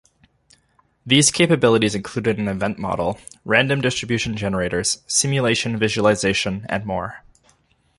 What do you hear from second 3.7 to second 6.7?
distribution generators, simulation visualization,